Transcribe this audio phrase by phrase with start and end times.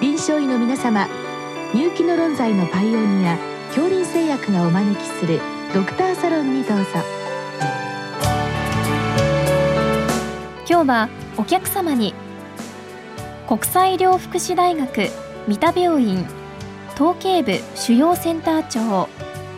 [0.00, 1.08] 臨床医の皆様
[1.74, 5.40] 入気の論剤のパイオニア恐林製薬がお招きする
[5.74, 6.84] ドクターサロンにどうぞ。
[10.66, 12.14] 今日はお客様に
[13.46, 15.10] 国際医療福祉大学
[15.46, 16.26] 三田病院
[16.94, 19.06] 統計部主要センター長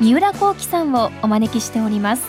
[0.00, 2.28] 三浦幸喜さんをお招きしております。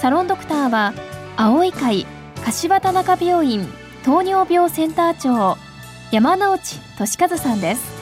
[0.00, 0.94] サロンドクターは
[1.36, 2.06] 青い会
[2.44, 3.68] 柏田中病院
[4.04, 5.56] 糖尿病センター長
[6.12, 8.01] 山内俊和さんです。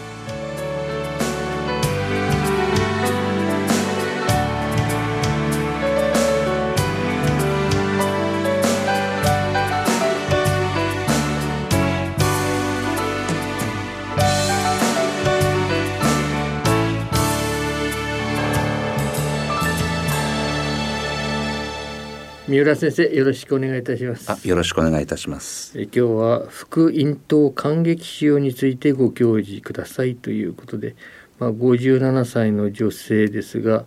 [22.50, 24.28] 三浦先生よろしくお願いいたします。
[24.28, 25.80] あよろしくお願いいたします。
[25.80, 30.96] え今日は副咽頭感激腫瘍についてご教示くださいということで
[31.38, 33.86] まあ、57歳の女性ですが、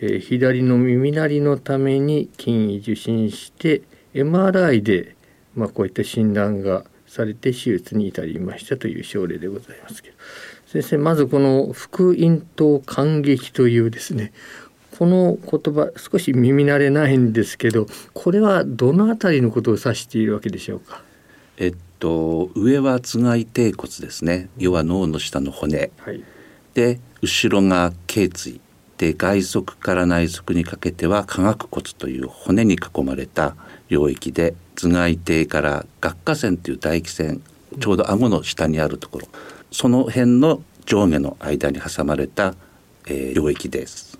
[0.00, 3.80] えー、左の耳鳴りのために筋医受診して
[4.14, 5.16] MRI で、
[5.56, 10.16] まあ、こういった診断がされて手術に至りましたという症例でございますけど。
[10.72, 14.32] 先生まずこの副咽頭感激というですね
[15.02, 21.02] この言葉少し耳慣れないんですけどこれはどのあたりのことを指しているわけでしょうか？
[21.56, 24.48] えっと上は頭蓋底骨ですね。
[24.58, 26.22] 要は脳の下の骨、はい、
[26.74, 28.60] で後ろが頸椎。
[28.96, 33.56] で外側から内側にかけては下顎骨という骨に囲まれた
[33.88, 37.42] 領域で頭蓋底から顎下線という唾液腺
[37.80, 39.26] ちょうど顎の下にあるところ。
[39.72, 42.54] その辺の上下の間に挟まれた、
[43.08, 44.11] えー、領域です。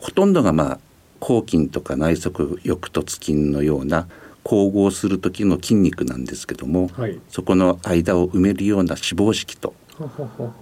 [0.00, 0.80] ほとんどがまあ
[1.20, 4.06] 抗筋とか内側翼突筋のような
[4.44, 9.74] 光合する時の筋肉なんですけども、はい、そこの間を埋めるような脂肪式と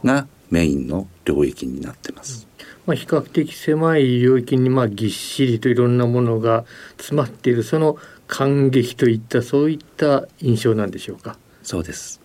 [0.03, 2.49] がメインの領域になってます。
[2.87, 6.65] まあ、比較的狭い領域にまあぎっしりといろんなものが
[6.97, 7.99] 詰まっているその
[8.29, 11.37] 感激といったそういった印象なんでしょうか？
[11.63, 12.21] そうです。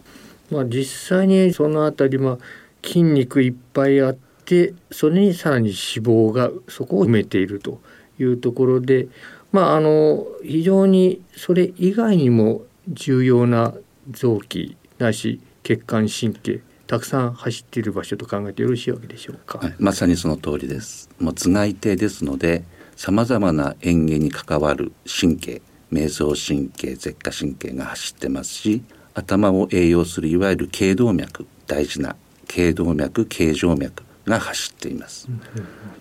[0.52, 2.38] まあ実際にそのあたりまあ
[2.84, 5.76] 筋肉いっぱいあってでそれにさらに脂
[6.06, 7.82] 肪がそこを埋めていると
[8.20, 9.08] いうところで
[9.52, 13.74] まああの非常にそれ以外にも重要な
[14.10, 21.10] 臓器ないし血管神経たくさん走っている場所と考えてよろしいわけでしょうか、はい、まさにその通りです。
[21.20, 22.64] もう頭蓋底ですので
[22.98, 32.16] さまざまな嚥下に関わる神経迷走神経舌下神経が走ってますし頭を栄養するいわゆる頸動脈大事な
[32.48, 35.28] 頸動脈頸静脈が走っています。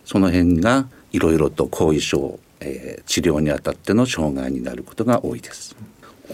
[0.04, 5.74] その辺がいろいろと後遺症、えー、治療にあたっての障害になることが多いです。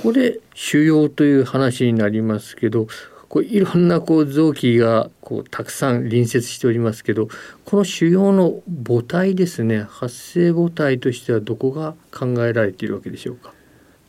[0.03, 2.87] これ腫瘍という話になりますけど
[3.29, 7.29] こういろんなこう臓器がこうたくさん隣接しておりますけど
[7.65, 13.53] この腫瘍の母体ですね発生母体としてはどこが考えられているわけでしょうか？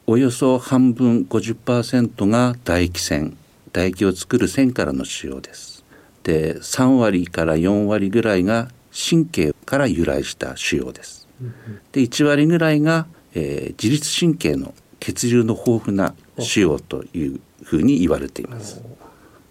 [0.08, 3.38] およそ半分50%が唾液腺
[3.72, 5.77] 唾液を作る線からの腫瘍です
[6.28, 11.26] で3割から4割ぐらいが神経から由来した腫瘍です。
[11.94, 18.82] で1割ぐらいが、えー、自律神経の血流の豊富な腫瘍というふうに言われています。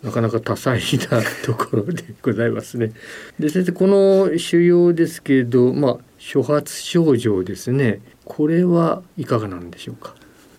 [0.02, 0.78] なかなか多彩
[1.10, 2.92] なところでございますね。
[3.40, 8.02] で先生この腫瘍ですけれど、まあ初発症状ですね。
[8.26, 10.14] これはいかがなんでしょうか？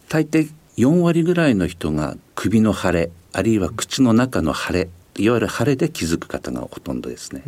[0.09, 4.89] 大抵4割ぐらいの人が首の腫れあるいは口の中の腫れ
[5.23, 7.43] いわゆる腫れで気づく方がほとんどですね。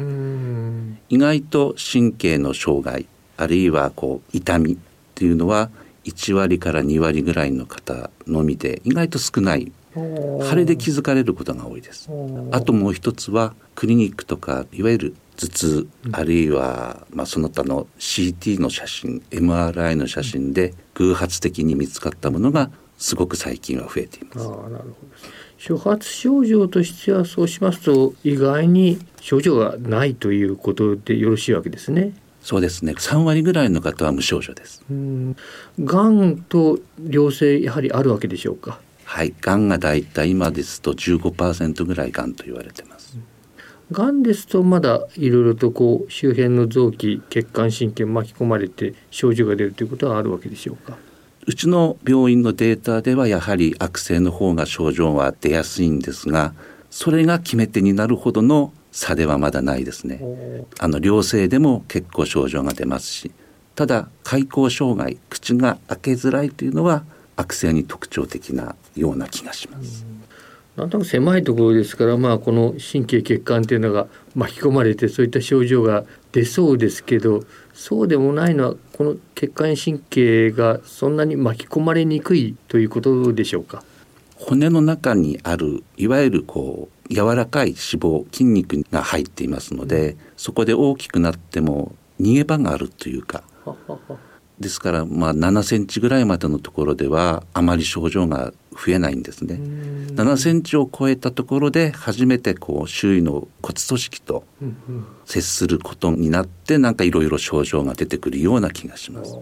[1.10, 3.08] 意外と神経の障害
[3.38, 4.78] あるいはこう痛みっ
[5.16, 5.70] ていうのは
[6.06, 12.10] 1割から2割ぐらいの方のみで意外と少ない腫れで気づかれることが多いです。
[12.52, 24.40] あともう一つはクリニックとかいわゆる頭痛、あるいは、まあ、その他の CT の写真 MRI の写真で偶発的に見つかったものがすごく最近は増えています。
[24.40, 24.96] あなるほど
[25.60, 32.14] 初発症状としてはそうしますと意外に症状がないということでよろしいわけですね。
[32.42, 32.94] そうですね。
[32.94, 34.82] 3割ぐらいの方は無症状です。
[35.80, 36.80] がんと
[37.10, 38.80] 良性やはりあるわけでしょうか？
[39.04, 43.18] はい、がんがだいたい今ですと15%ぐらいがんと言われてます。
[43.92, 50.98] がんですとまだいろいろとこう周辺の臓器血管神経巻き込まれて症状が出るということはあるわけでしょうか？
[51.50, 56.54] うちの病院のデータではやはり悪性の方が症状は出やすいんですが
[56.92, 60.22] それが決め手になるほどの差ではまだないですね。
[60.80, 63.32] あの良性でも結構症状が出ますし
[63.74, 67.04] ただ開口障害口が開けづらいというのは
[67.36, 70.06] 悪性に特徴的なような気がします。
[70.80, 77.44] なんとなく狭いところですから、まあ、この神経血管っていうのが巻き込まれてそういった症状が出そうですけど
[77.74, 83.84] そうでもないのはこの血管神経がそんなに巻き込まれにくいということでしょうか？
[84.36, 93.44] 骨の中にあるいわゆるこう柔らかい脂肪筋肉が入っていますので、うん、そこで大きくなっても逃げ場があるというか
[94.60, 99.56] ですからまあ7センチぐらいまでのところではあまり症状が増えないんですね。
[99.56, 104.44] 7センチを超えたところで初めてこう周囲の骨組織と
[105.26, 109.38] 接することになってなんかいろいろ症状が出てくるような気がします。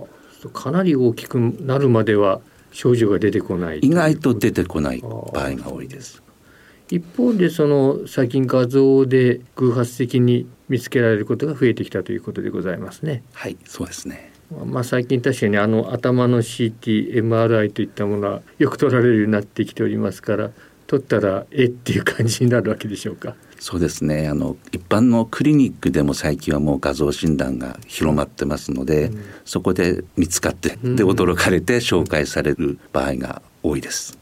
[0.53, 2.41] かなり大きくなるまでは
[2.71, 6.21] 症状が出てこない意外と出てこない場合が多いです。
[6.89, 13.23] 一方でその最近画像で偶発的に見つけられることが増えてきたということでございますね。
[13.33, 14.31] はいそうですね。
[14.65, 20.51] まあ、最近確かにあの頭の CTMRI といったものはよく取られるようになってきておりますから
[20.87, 23.35] 取ったらえっていう感じになるわけでしょうか。
[23.59, 24.27] そうですね。
[24.29, 34.17] あの一般のクリニックでも最近はもう画像診断が広まってますので、うん、そこで見つかってで驚かれて紹介される場合が多いです。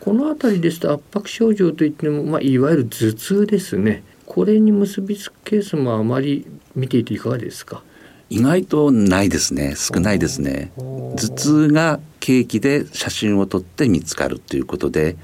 [0.00, 4.02] この辺りですと圧迫症状といっても、まあ、いわゆる頭痛ですね。
[4.26, 7.82] これに結びつくケースもあまり見ていていかがですか？
[8.32, 9.74] 意外とないですね。
[9.76, 10.72] 少ないですね。
[10.76, 15.16] 頭痛が契機で写真を撮って見つかるということで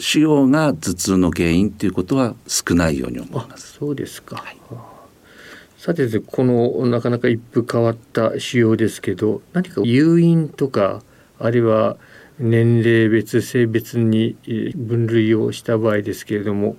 [0.00, 3.74] 腫瘍が頭痛の原因ということは少ないように思います。
[3.78, 4.56] そうですか、はい、
[5.78, 11.02] さてこのなかなか一風変わった腫瘍ですけど何か誘因とか
[11.38, 11.96] あるいは
[12.40, 14.36] 年齢別性別に
[14.74, 16.76] 分類をした場合ですけれども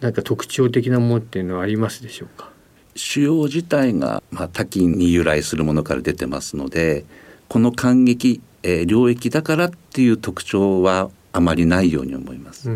[0.00, 2.50] 何か特徴的なものっていうのはありますでしょうか？
[2.98, 7.04] 腫瘍自体が、まあ、多岐に由来するものから出てますので
[7.48, 12.68] この感激、えー、領域だからっていう特徴はあまりないように思います。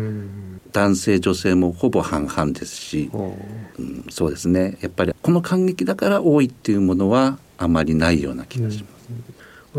[0.71, 8.92] 男性女性もほぼ半々ですし、うん、そうですねやっぱりこの感激だから多いっていうものはあまりないような気がします。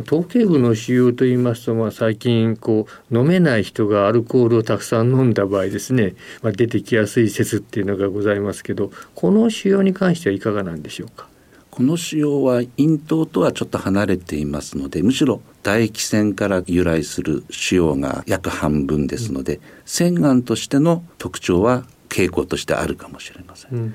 [0.03, 11.29] 頭頸部の腫瘍といいますと、まあ、最近こう飲めない人がアルコールをたくさん飲んだ場合ですね、まあ、出てきやすい説っていうのがございますけどこの腫瘍に関してはいかがなんでしょうか？
[11.71, 23.95] この腫瘍は咽頭とはちょっと離れていますのでむしろ唾液腺から由来する腫瘍が約半分ですので、うん、洗顔としての特徴は傾向としてあるかもしれません、うんうん、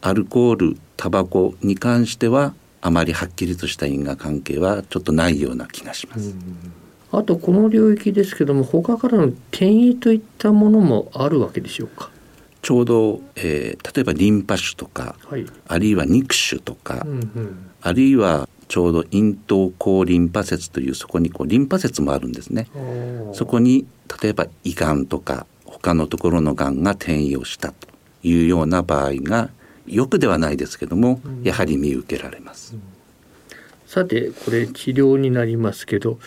[0.00, 6.34] アルコールタバコに関してはあまりはっきりとした因果関係はちょっとないような気がします。
[7.10, 12.10] あとこの領域ですけども他からの転移といったものもあるわけでしょうか？
[12.60, 22.68] ちょうど、えー、例えばリンパ腫とか、はい、あるいは肉腫とか、うんうん、あるいはちょうど咽頭後リンパ節というそこにこうリンパ節もあるんですね。
[23.32, 23.86] そこに
[24.22, 27.88] 例えば胃がんとか他のところのがんが転移をしたと
[28.22, 29.48] いうような場合が
[29.88, 32.76] よくではないですけども、やはり見受けられます。
[33.86, 36.18] さてこれ治療になりますけど、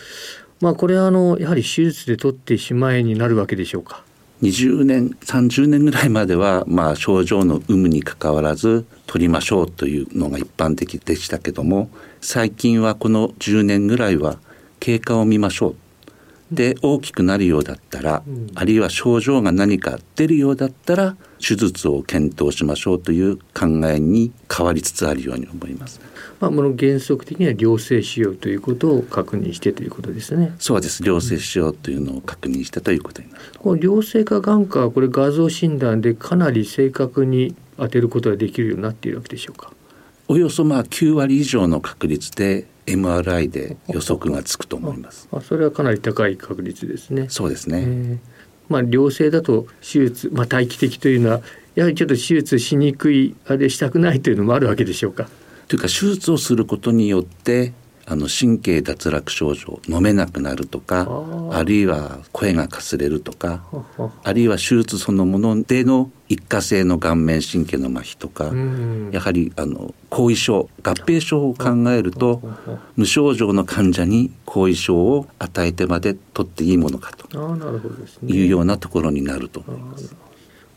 [0.60, 4.02] まあこれはあのやはり手術で取ってしまえになるわけでしょうか
[4.42, 11.88] ？20年30年ぐらいまでは、まあ、症状の有無にかかわらず取りましょうというのが一般的でしたけども
[12.20, 14.38] 最近はこの10年ぐらいは
[14.80, 15.76] 経過を見ましょう
[16.52, 26.00] で大きくなるようだったら、うん、あるいは症状が何か出るようだったら手術を検討しましょうという考えに変わりつつあるように思います。
[26.40, 30.54] まあ、この原則的には良性腫瘍ということを確認してということですね。
[30.58, 31.04] そうです。
[31.04, 33.42] 良性腫瘍というのを確認したということになる。
[33.58, 39.72] この良性か眼科はこれ画像診断でかなり正確に当てることができるようになっているわけでしょうか？
[40.28, 45.28] およそまあ9割以上の確率で MRI で予測がつくと思います。
[45.32, 47.26] あそれはかなり高い確率ですね。
[47.28, 48.18] そうですね。
[48.68, 51.42] まあ良性だと手術、まあ待機的というのは
[51.74, 55.28] やはりちょっと手術しにくいあれしたくないというのもあるわけでしょうか？
[55.68, 57.72] というか手術をすることによって
[58.06, 61.08] あの神経脱落症状飲めなくなるとか
[61.52, 63.62] あるいは声がかすれるとか
[64.24, 68.52] あるいは手術そのものでの一過性の顔面神経の麻痺とか
[69.12, 72.42] やはりあの後遺症合併症を考えると
[72.96, 77.28] 無症状の患者に後遺症を与えてまで取っていいものかと
[78.26, 80.14] いうようなところになると思います。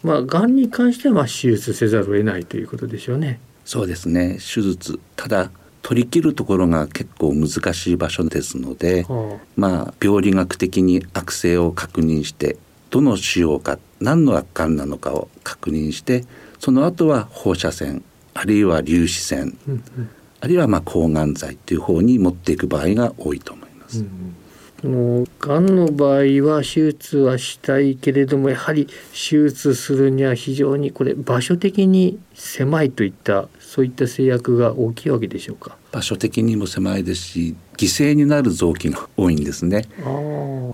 [0.04, 3.40] まあ、がんに関しては手術せざるを得ないということでしょうね。
[3.66, 4.34] そうですね。
[4.34, 5.50] 手術ただ
[5.86, 12.58] 取り切るところが結構難しい場所ですので、はあ、まあ病理学的に悪性を確認して
[12.90, 16.26] どの腫瘍か何のがんなのかを確認して
[16.58, 20.10] その後は放射線あるいは粒子線、うんうん、
[20.42, 24.00] あるいはまあ抗がん剤という方に持っていく場合が多いと思います。
[24.00, 24.36] うんうん
[24.86, 35.76] そのがんの場合は手術はしたいけれどもやはり手術するには非常にこれ場所的に狭いといったそういった制約が大きいわけでしょうか？
[35.92, 39.86] 場所的にも狭いですし犠牲になる臓器が多いんですね。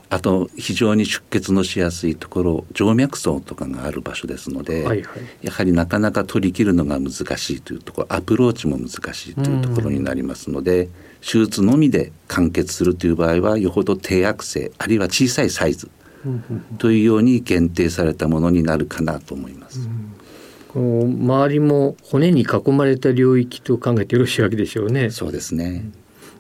[0.10, 10.90] あと非常に出血のしやすいところ静脈層とかがある場所ですので、はいはい、やはりなかなか取り切るのが難しいというところアプローチも難しいというところになりますので、
[11.22, 15.90] 手術のみで完結するという場合はよほど低悪性あるいは小さいサイズ
[16.78, 19.88] というように限定されたものになるかなと思います。
[20.68, 25.10] この周りも骨に囲まれた領域と考えてよろしいわけでしょうね。
[25.10, 25.90] そうですね。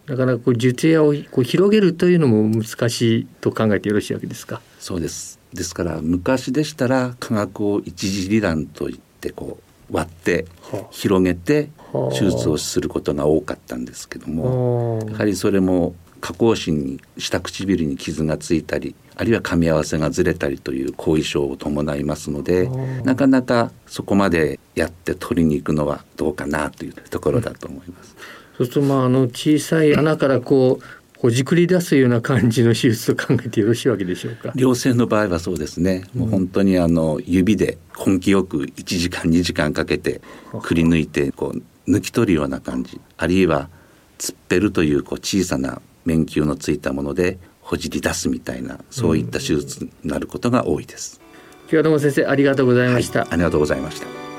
[0.05, 4.61] だからこう術野をこう広げるというのも難しいと考えてよろしいわけですか？
[4.79, 5.39] そうです。
[5.53, 10.45] ですから昔でしたら科学を一次離断といってこう割って
[10.89, 11.69] 広げて
[12.11, 22.69] 手術をすることが多かったんですけどもやはりそれも下口唇に下唇に傷がついたりあるいは噛み合わせがずれたりという後遺症を伴いますので
[23.03, 28.15] なかなかそこまでやって取りに行くのはどうかなというところだと思います。
[28.57, 34.53] そうするとまああの小さい穴からこうほじくり出すような感じの手術と考えてよろしいわけでしょうか？
[34.55, 40.19] 良性の場合はそうですね、もう本当にあの指で根気よく1時間2時間かけて
[40.63, 42.99] くり抜いてこう抜き取るような感じ。
[43.17, 43.69] あるいは
[44.17, 51.21] 突っぺるというこう小さな面球のついたものでほじり出すみたいなそういった手術になることが多いです。
[51.65, 54.30] 今日はどうも先生ありがとうございました、はい、ありがとうございました。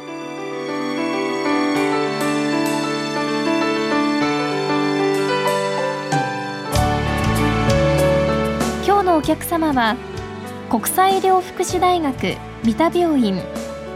[9.12, 9.97] のお客様は
[10.71, 13.42] 国際医療福祉大学三田病院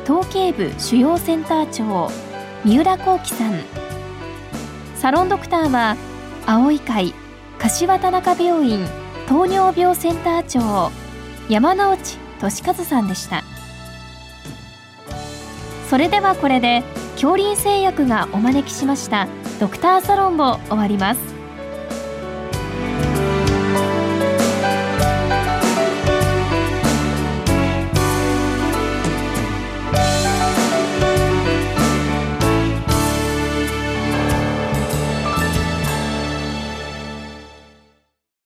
[0.04, 2.10] 統計部主要センター長
[2.64, 3.60] 三浦幸喜さん。
[4.94, 5.96] サロンドクターは
[6.44, 7.14] 青い会
[7.58, 8.86] 柏田中病院
[9.26, 10.90] 糖尿病センター長
[11.48, 13.42] 山内俊和さんでした。
[15.88, 16.82] それではこれで
[17.12, 19.28] 恐林製薬がお招きしました
[19.60, 21.35] ドクターサロンを終わります。